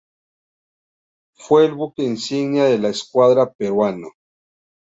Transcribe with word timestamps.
Fue 1.35 1.67
el 1.67 1.73
buque 1.75 2.01
insignia 2.01 2.63
de 2.63 2.79
la 2.79 2.89
escuadra 2.89 3.53
peruana. 3.53 4.07